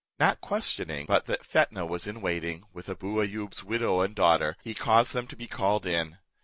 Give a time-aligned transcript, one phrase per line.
[0.19, 4.73] Not questioning but that Fetnah was in waiting, with Abou Ayoub's widow and daughter, he
[4.73, 6.17] caused them to be called in.